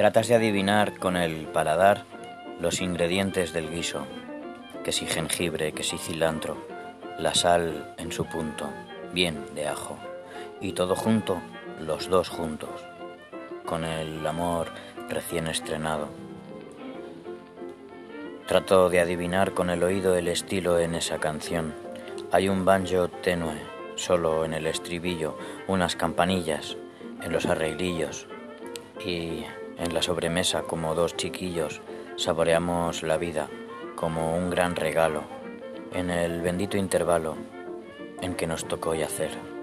[0.00, 2.04] Tratas de adivinar con el paladar
[2.58, 4.06] los ingredientes del guiso,
[4.82, 6.56] que si jengibre, que si cilantro,
[7.18, 8.70] la sal en su punto,
[9.12, 9.98] bien de ajo,
[10.58, 11.42] y todo junto,
[11.82, 12.70] los dos juntos,
[13.66, 14.68] con el amor
[15.10, 16.08] recién estrenado.
[18.46, 21.74] Trato de adivinar con el oído el estilo en esa canción.
[22.32, 23.60] Hay un banjo tenue,
[23.96, 25.36] solo en el estribillo,
[25.68, 26.78] unas campanillas
[27.22, 28.26] en los arreglillos
[29.04, 29.44] y
[29.80, 31.80] en la sobremesa como dos chiquillos
[32.16, 33.48] saboreamos la vida
[33.96, 35.24] como un gran regalo
[35.92, 37.36] en el bendito intervalo
[38.20, 39.59] en que nos tocó yacer.